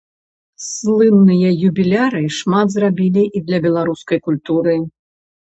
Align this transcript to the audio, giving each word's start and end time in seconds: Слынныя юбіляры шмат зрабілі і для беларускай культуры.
Слынныя 0.69 1.51
юбіляры 1.67 2.23
шмат 2.37 2.67
зрабілі 2.77 3.23
і 3.41 3.45
для 3.51 3.57
беларускай 3.67 4.19
культуры. 4.31 4.75